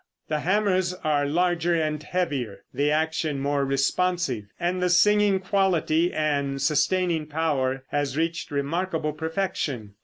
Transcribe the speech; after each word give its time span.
The 0.29 0.39
hammers 0.39 0.95
are 1.03 1.27
larger 1.27 1.75
and 1.75 2.01
heavier, 2.01 2.63
the 2.73 2.89
action 2.89 3.39
more 3.39 3.63
responsive, 3.63 4.45
and 4.59 4.81
the 4.81 4.89
singing 4.89 5.39
quality 5.39 6.11
and 6.11 6.59
sustaining 6.59 7.27
power 7.27 7.83
has 7.89 8.17
reached 8.17 8.49
remarkable 8.49 9.13
perfection. 9.13 9.93